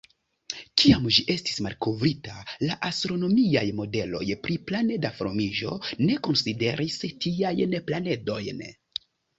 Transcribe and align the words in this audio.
Kiam 0.83 1.03
ĝi 1.17 1.25
estis 1.33 1.59
malkovrita, 1.65 2.33
la 2.69 2.79
astronomiaj 2.89 3.63
modeloj 3.81 4.25
pri 4.47 4.59
planeda 4.71 5.13
formiĝo 5.21 5.79
ne 6.09 6.21
konsideris 6.31 7.01
tiajn 7.27 7.81
planedojn. 7.93 8.71